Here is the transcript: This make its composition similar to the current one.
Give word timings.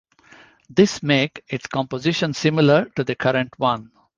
This 0.67 1.03
make 1.03 1.43
its 1.47 1.67
composition 1.67 2.33
similar 2.33 2.85
to 2.95 3.03
the 3.03 3.13
current 3.13 3.53
one. 3.59 3.91